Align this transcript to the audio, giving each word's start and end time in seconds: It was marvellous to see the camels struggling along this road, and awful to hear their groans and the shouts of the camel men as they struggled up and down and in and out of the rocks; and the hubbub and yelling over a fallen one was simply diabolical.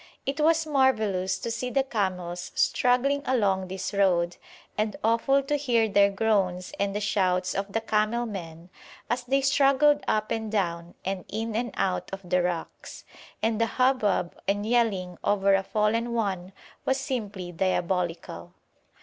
It 0.25 0.39
was 0.41 0.65
marvellous 0.65 1.37
to 1.37 1.51
see 1.51 1.69
the 1.69 1.83
camels 1.83 2.51
struggling 2.55 3.21
along 3.23 3.67
this 3.67 3.93
road, 3.93 4.37
and 4.75 4.95
awful 5.03 5.43
to 5.43 5.55
hear 5.55 5.87
their 5.87 6.09
groans 6.09 6.73
and 6.79 6.95
the 6.95 6.99
shouts 6.99 7.53
of 7.53 7.71
the 7.71 7.81
camel 7.81 8.25
men 8.25 8.71
as 9.11 9.23
they 9.23 9.41
struggled 9.41 10.03
up 10.07 10.31
and 10.31 10.51
down 10.51 10.95
and 11.05 11.23
in 11.29 11.55
and 11.55 11.69
out 11.77 12.11
of 12.11 12.27
the 12.27 12.41
rocks; 12.41 13.03
and 13.43 13.61
the 13.61 13.67
hubbub 13.77 14.35
and 14.47 14.65
yelling 14.65 15.19
over 15.23 15.53
a 15.53 15.61
fallen 15.61 16.13
one 16.15 16.51
was 16.83 16.97
simply 16.99 17.51
diabolical. 17.51 18.55